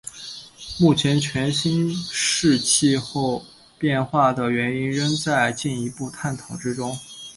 [0.79, 3.45] 目前全新世气候
[3.77, 6.97] 变化的原因仍在进一步探讨之中。